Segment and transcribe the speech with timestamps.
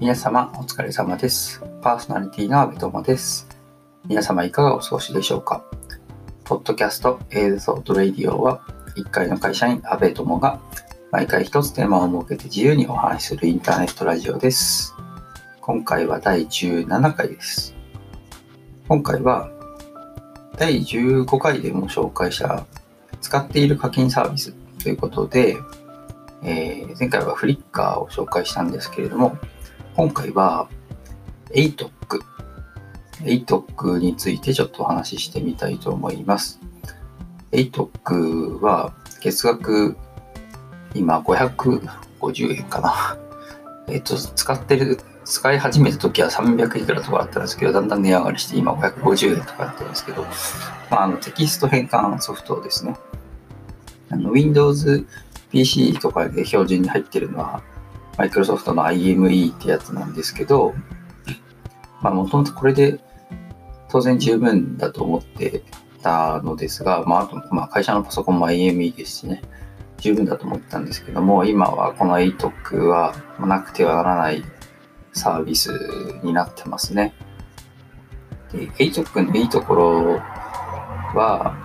[0.00, 1.60] 皆様お疲れ様です。
[1.82, 3.48] パーソナリティの阿部友です。
[4.06, 5.64] 皆様いかがお過ごしでしょうか？
[6.44, 8.60] ポッドキャスト映像とレディオは
[8.96, 10.60] 1階の会社員阿部友が
[11.10, 14.94] 毎回一つテーマを設けて自由にお話しするインターネットラジオです。
[15.60, 17.74] 今回は第17回です。
[18.86, 19.50] 今回は
[20.56, 22.64] 第15回でも紹介した
[23.20, 25.56] 使っている課金サービスということで、
[26.44, 29.36] えー、前回はフリッカーを紹介したんですけれども、
[29.98, 30.68] 今回は
[31.50, 31.90] ATOC。
[33.22, 36.60] ATOC についてちょっとお話ししてみたいと思います。
[37.50, 39.96] ATOC は月額
[40.94, 43.18] 今550円かな。
[43.92, 50.24] えっと、使ってる、使い始めた時は300いくらとかだったんですけど、だんだん値上がりして今550円とかだったんですけど、
[50.92, 52.96] まあ、あのテキスト変換ソフトですね。
[54.12, 55.04] Windows
[55.50, 57.62] PC とかで標準に入ってるのは
[58.18, 60.74] マイクロソフトの IME ってやつなんですけど、
[62.02, 62.98] まあもともとこれで
[63.88, 65.62] 当然十分だと思って
[66.02, 69.42] たのですが、まああと、まあ会社のパソコンも IME ですしね、
[69.98, 74.42] 十分だと思ってたんですけども、今はこの ATOC はなくてはならない
[75.12, 75.70] サービス
[76.24, 77.14] になってますね。
[78.52, 80.18] ATOC のいいところ
[81.14, 81.56] は、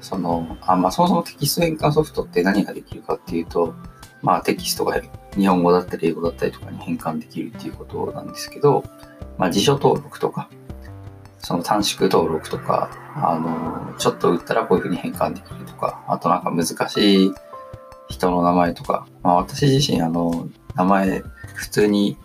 [0.00, 3.74] その、あまあ、そもそもテキスト変換ソフトって何ができるかっていうと、
[4.22, 5.00] まあ、テキストが
[5.36, 8.84] 日本語だったり英語だったりとかに変換できるっていうことなんですけど、
[9.38, 10.48] まあ、辞書登録とか、
[11.38, 17.32] その短縮登録とか、あの、ちょっと打ったらこういうふうに変換できるとか、あとなんか難しい
[18.08, 21.22] 人の名前とか、まあ、私自身、あの、名前、
[21.54, 22.16] 普通に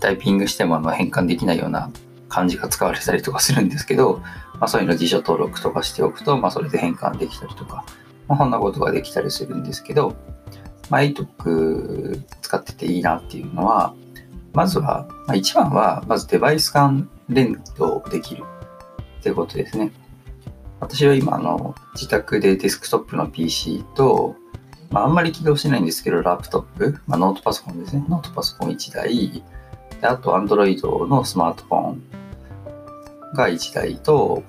[0.00, 1.90] タイピングしてもあの変換できないような
[2.28, 4.18] 漢字が使われたりとかするんですけど、
[4.54, 7.84] まあ、そういうの辞書登録とかしておくと、まあ、それで変換できたりとか、
[8.26, 10.16] まあ、こんなことができたりするんですけど、
[10.90, 13.94] まあ、ATOC 使ってていいなっていうのは、
[14.52, 18.44] まずは、まあ、一番は、まずデバイス間連動できる
[19.20, 19.92] っていうことですね。
[20.80, 24.36] 私は今、あの、自宅でデスクトップの PC と、
[24.90, 28.04] まあ、あんまり起動しないんですけど、ラップトップ、まあ、ノートパソコンですね。
[28.08, 29.42] ノートパソコン1台、
[30.00, 32.02] であと、Android のスマートフォン
[33.34, 34.42] が1台と、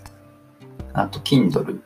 [0.92, 1.80] あと、Kindle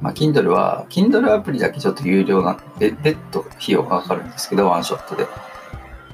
[0.00, 5.26] まあ、Kindle は、Kindle アプリだけちょっと有料な、で、別途費用がかかるんですけど、ワンショットで。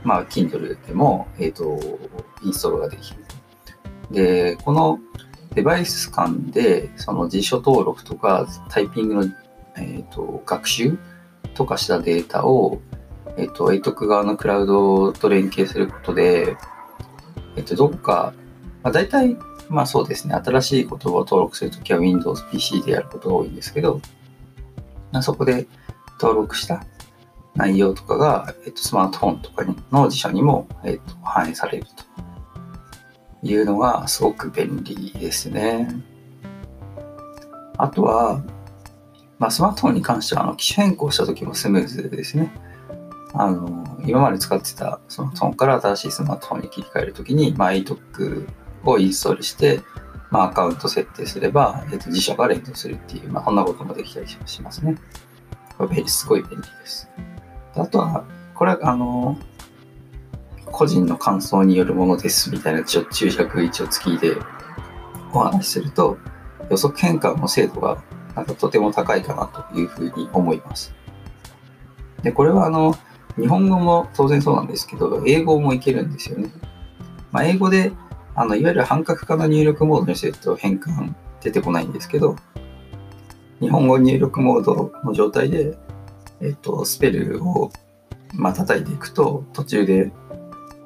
[0.05, 1.81] まあ、Kindle でも、えっ、ー、と、
[2.43, 3.25] インストールができる。
[4.11, 4.99] で、この
[5.55, 9.25] デバイス間で、その辞書登録とか、タイピングの、
[9.77, 10.99] えっ、ー、と、学習
[11.55, 12.81] とかしたデータを、
[13.37, 16.57] えっ、ー、と、a t o 側のクラウドと連携することで、
[17.57, 18.35] えっ、と、どっか、
[18.83, 19.37] まあ、大体、
[19.69, 24.01] まあそうですね、新しい言葉を登録するときは Windows PC でやることが多いんですけど、
[25.13, 25.67] まあ、そこで
[26.21, 26.85] 登録した
[27.55, 35.89] 内容とかが、えっと、スマートフォンとかの辞書にも、えっと、反映されるというのがすごく便利ですね。
[37.77, 38.43] あとは、
[39.39, 42.53] まあ、スマートフォンに関してはあの機種変更した時もスムーズですね。
[43.35, 48.47] あの今まで使ってたスマートフォンから新しいスマートフォンに切り替えるときに、まあ、iTalk
[48.85, 49.81] をインストールして、
[50.31, 54.97] まあ、アカウント設定すれば、えっ、と、辞書が連動するっていう、まあ、こんなこともできたりしますね。
[55.77, 57.09] これ、すごい便利です。
[57.75, 59.39] あとは、これは、あの、
[60.67, 64.37] 個人の感想によるものですみたいなちょ注釈一応付きで
[65.33, 66.17] お話しすると、
[66.71, 68.03] 予測変換の精度が
[68.35, 70.95] なんかとても高いかなというふうに思います。
[72.23, 72.95] で、これはあの、
[73.37, 76.51] 日本語も当然そうなんですけど、英語もいけるんですよね。
[77.31, 77.93] まあ、英語で
[78.35, 82.37] あの、いわゆる半角化の入力モードにすると変換出てこないんですけど、
[83.61, 85.77] 日本語入力モードの状態で、
[86.41, 87.71] えっと、スペルを、
[88.35, 90.11] まあ、叩いていくと、途中で、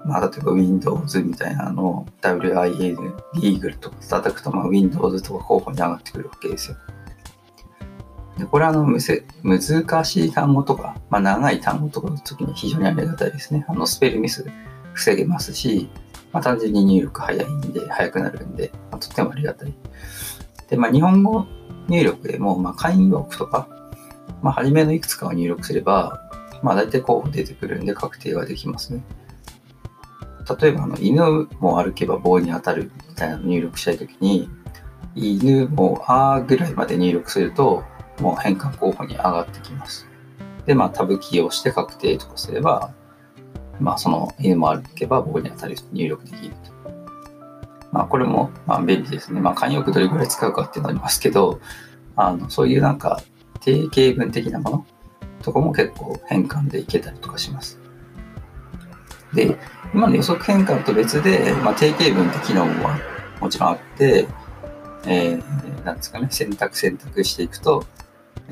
[0.05, 2.97] まあ、例えば Windows みたいなのを WIN、
[3.35, 6.77] リーグルとか叩くと、まあ、Windows とか候補に上がってくるわけですよ。
[8.39, 13.65] でこれはあのむせ難しい単語とか、まあ、長い単語とかの時に非常にありがたいですね。
[13.67, 14.47] あのスペルミス
[14.93, 15.89] 防げますし、
[16.37, 19.73] まあ、単純に入力早いんで、早くなるんで、まあ、とってもありがたい。
[20.69, 21.47] で、まあ、日本語
[21.89, 23.67] 入力でも、まあ、慣用句とか、
[24.43, 26.21] まあ、初めのいくつかを入力すれば、
[26.63, 29.03] まあ、大体候補出てくるんで確定ができますね。
[30.61, 34.51] 例えば、あの、犬も歩けば棒に当たるみたいなのを入力したいときに、
[35.15, 37.83] 犬もあーぐらいまで入力すると、
[38.21, 40.07] もう変換候補に上がってきます。
[40.67, 42.93] で、まあ、タブキーを押して確定とかすれば、
[43.81, 46.91] まあ、その N も歩けば僕に当たり入力できると。
[47.93, 49.41] まあ、これも、まあ、便利ですね。
[49.41, 51.61] まあ、慣用句どれぐらい使うかっていうのありますけど、
[52.17, 53.23] あの、そういうなんか、
[53.61, 54.87] 定型文的なもの？
[55.43, 57.79] とかも結構変換でいけたりとかします。
[59.33, 59.57] で、
[59.95, 62.89] 今の予測変換と別で、まあ、定型文って機能も
[63.41, 64.27] もちろんあって、
[65.07, 67.85] えー、なんですかね、選択選択していくと、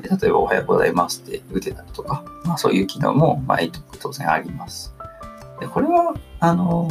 [0.01, 3.59] 例えばおはようございますって打てたりとか、まあそういう機能も、まあ、
[3.99, 4.94] 当然あります。
[5.59, 6.89] で、これは、あの、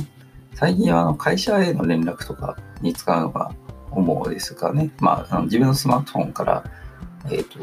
[0.54, 3.50] 最近はあの会社への連絡とかに使うのが
[3.90, 4.90] 主ですかね。
[5.00, 6.64] まあ、あの自分のスマートフォンから、
[7.30, 7.58] えっ、ー、と、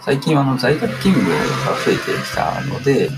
[0.00, 1.36] 最近はあの在宅勤務が
[1.84, 3.10] 増えてきたので、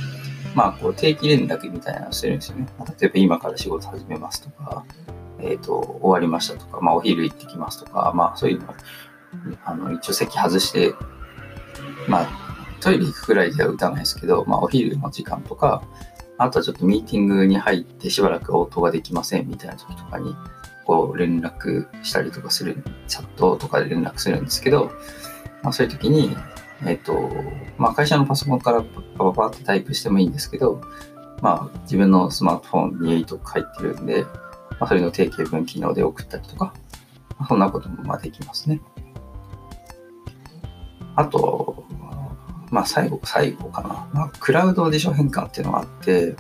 [0.55, 2.67] まあ、こう定期連絡みたいなのをしてるんですよね。
[3.01, 4.85] 例えば今から仕事始めますとか、
[5.39, 8.75] えっ、ー、と、終わりましたとか、まあ、お昼行ってきますとか、まあ、そういうの
[9.65, 10.95] あの、一応席外して、
[12.09, 12.29] まあ、
[12.81, 15.83] トイレ行くくらいでは打たないですけど、まあ、お昼の時間とか、
[16.41, 20.35] あとはちょっとミーティングに入ってしばらく応答ができませんみたいな時とかに、
[20.87, 24.91] こう連絡したりとかする、チャットとかで連絡するんですけど、
[25.63, 26.35] まあ、そういう時に、
[26.87, 27.31] えっ、と、
[27.77, 30.81] まあ、会社のパソコンからパパパってタイプしてもいいんですけど、
[31.43, 34.31] まあ、自分のスマートフォンに ATOC 入ってるんで、ま
[34.81, 36.73] あ、それの定型文機能で送ったりとか、
[37.39, 38.81] まあ、そんなこともまあできますね。
[41.17, 41.70] あと、
[42.71, 44.09] まあ最後、最後かな。
[44.13, 46.37] まあ、クラウド辞書変換っていうのがあって、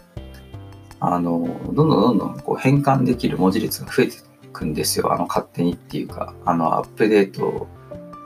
[1.00, 5.12] あの、どんどんどんどんこう変換できる文字列が増えていくんですよ。
[5.12, 7.66] あの、勝手にっていうか、あの、アップデート、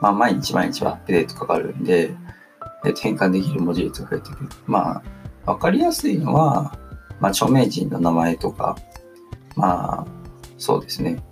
[0.01, 2.15] まあ、毎日毎日はアップデートかかるんで、
[2.85, 4.49] え変換できる文字列が増えていく。
[4.67, 5.01] ま
[5.45, 6.77] あ、わかりやすいのは、
[7.19, 8.75] まあ、著名人の名前とか、
[9.55, 10.05] まあ、
[10.57, 11.23] そうですね。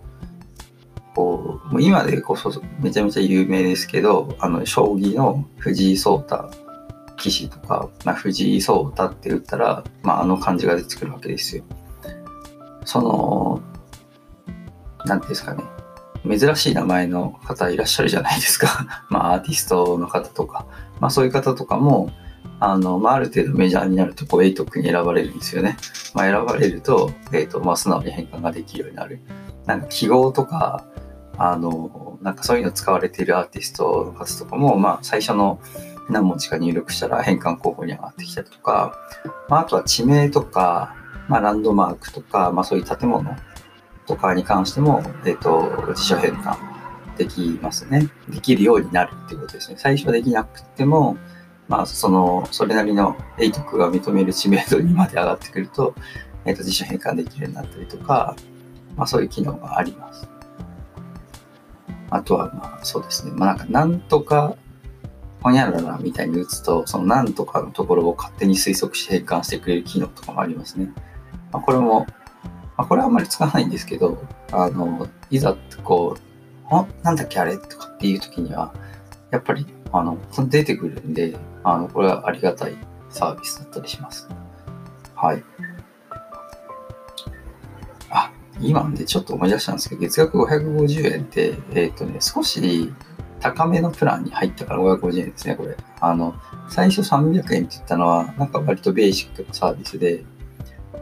[1.13, 6.62] こう、もう今でこそめちゃめちゃ有名ですけど、あの、将棋の藤井聡太
[7.23, 11.63] 棋士とか、まあ、藤井聡太って打ったら、まあ、あの漢字が出てくるわけですよ。
[12.83, 13.61] その、
[15.05, 15.63] なんていうんですかね。
[16.25, 19.05] 珍しい名前の方いらっしゃるじゃないですか。
[19.09, 20.65] まあ、アーティストの方とか、
[20.99, 22.11] まあ、そういう方とかも、
[22.59, 25.77] あの、まあ、ある程度メジャーになると、こう、エイトクに選ばれるんですよね。
[26.13, 29.21] まあ、選ばれると、えっ、ー、と、まあ、素直に変換ができるようになる。
[29.65, 30.85] なんか、記号とか、
[31.37, 35.59] あの、なんかそういうの使われているアーティストの方とかも、まあ、最初の
[36.09, 38.97] 何文字か入力したら変換候補に上がってきたりとか、
[39.49, 40.95] まあ、あとは地名とか、
[41.27, 43.35] まあ、ランドマークとか、まあ、そういう建物
[44.05, 46.57] とかに関しても、えっ、ー、と、辞書変換
[47.17, 48.09] できますね。
[48.29, 49.75] できるようになるっていうことですね。
[49.77, 51.17] 最初はできなくても、
[51.67, 55.95] まあ、その、それなりの ATOC が認める知名度にまで上がってくると、
[56.45, 58.35] えっ、ー、と、辞書変換できるようになったりとか、
[58.97, 60.27] まあ、そういう機能があります。
[62.09, 63.31] あとは、まあ、そうですね。
[63.35, 64.55] まあ、なんか、なんとか、
[65.43, 70.89] ほにゃららみたいに打つと、そのなんとかのところを勝手に推測して変換してくれる機能とかもありますね。
[71.51, 72.07] まあ、これも、
[72.77, 74.23] まあ、これはあんまり使わないんですけど、
[74.53, 78.73] あの、いざ、こう、あ、なんだっけあれとかっていう時には、
[79.31, 80.17] やっぱり、あの、
[80.47, 82.77] 出てくるんで、あの、これはありがたい
[83.09, 84.29] サービスだったりします。
[85.13, 85.43] はい。
[88.09, 88.31] あ
[88.61, 92.93] 今んでちょっと思い出したんですけど、月額550円って、えっ、ー、とね、少し
[93.43, 95.75] 高めのプランに入ったから550円ですね、これ。
[95.99, 96.33] あの、
[96.69, 100.23] 最初300円って言ったのは、なんか割とベーシックなサービスで、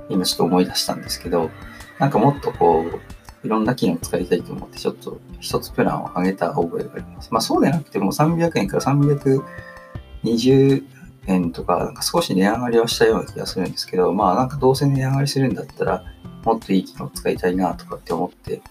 [0.09, 1.51] 今ちょっと思い出したんですけど、
[1.99, 7.31] なんかもっとこう、いろんな機能を使いたいと思って、ちょっと一つプランを上げた覚えがあります。
[7.31, 10.83] まあそうでなくても300円から320
[11.27, 16.03] 円とか、なんか少し値上がりはしたような気がするんですけど、まあなんかどうせ値上がりするんだったら、
[16.43, 18.61] もっといい機能を使いたいなとかって思って、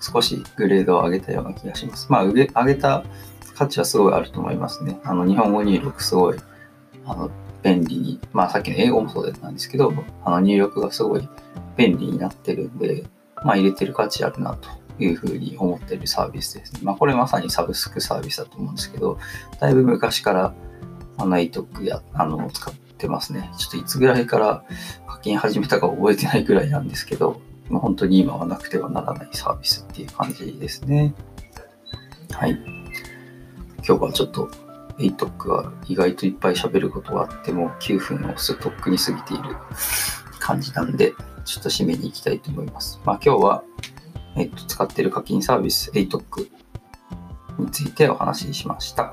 [0.00, 2.10] 少しグレードを上げたような気がします。
[2.10, 3.04] まあ、上げた
[3.56, 5.00] 価値はすごいあると思いますね。
[5.04, 6.38] あの、日本語入力すごい、
[7.06, 7.30] あの、
[7.62, 9.92] 便利に、まあさっきの英語もそうなんですけど、
[10.24, 11.28] あの入力がすごい
[11.76, 13.04] 便利になってるんで、
[13.44, 14.68] まあ入れてる価値あるなと
[15.02, 16.80] いうふうに思ってるサービスですね。
[16.82, 19.18] まあこれまさにサブスクサービスだと思うんですけど、
[19.60, 20.54] だいぶ昔から
[21.16, 23.50] あの ATOC や、あの、使ってますね。
[23.58, 24.64] ちょっといつぐらいから
[25.18, 31.12] 課金始めたか覚えてないぐらいなんですけど、まあ、本当に今はなくてはならないサービスっていう感じですね。
[32.30, 32.52] はい。
[33.86, 34.48] 今日はちょっと
[34.98, 39.56] ATOC は意外といっぱい喋ることがあっても9分をすとっくに過ぎている
[40.38, 41.12] 感じなんで、
[41.44, 43.00] ちょっと締めに行きたいと思います。
[43.04, 43.64] まあ今日は、
[44.36, 46.48] えっと、使っている課金サービス ATOC
[47.58, 49.12] についてお話ししました。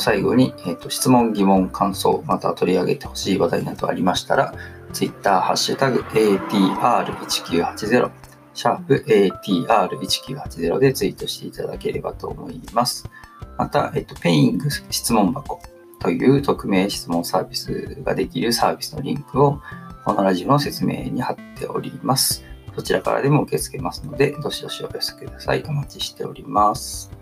[0.00, 4.54] 最後に、えーと、質問、疑問、感想、また取り上げてほしい話題などありましたら、
[4.92, 8.10] Twitter、ハッシュタグ、ATR1980、
[8.54, 13.08] シャープ ATR1980 でツイートしていただければと思います。
[13.56, 15.60] また、えっ、ー、と、ペイング質問箱
[16.00, 19.60] という匿名質問サービスができるサービスのリンクを、
[20.04, 22.44] このラジオの説明に貼っております。
[22.74, 25.62] そちらからでも受け付けますので、どしどしお寄せください。
[25.68, 27.19] お待ちしております。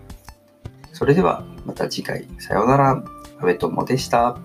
[0.93, 3.03] それではまた次回、さようなら。
[3.41, 4.37] 安部友でした。